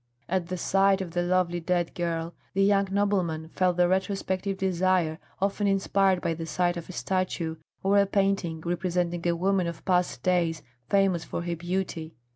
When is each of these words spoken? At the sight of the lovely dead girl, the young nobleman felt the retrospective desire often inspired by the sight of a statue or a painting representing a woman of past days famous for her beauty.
At 0.27 0.47
the 0.47 0.57
sight 0.57 0.99
of 0.99 1.11
the 1.11 1.21
lovely 1.21 1.59
dead 1.59 1.93
girl, 1.93 2.33
the 2.55 2.63
young 2.63 2.87
nobleman 2.89 3.49
felt 3.49 3.77
the 3.77 3.87
retrospective 3.87 4.57
desire 4.57 5.19
often 5.39 5.67
inspired 5.67 6.21
by 6.21 6.33
the 6.33 6.47
sight 6.47 6.75
of 6.75 6.89
a 6.89 6.91
statue 6.91 7.57
or 7.83 7.99
a 7.99 8.07
painting 8.07 8.61
representing 8.65 9.27
a 9.27 9.35
woman 9.35 9.67
of 9.67 9.85
past 9.85 10.23
days 10.23 10.63
famous 10.89 11.23
for 11.23 11.43
her 11.43 11.55
beauty. 11.55 12.15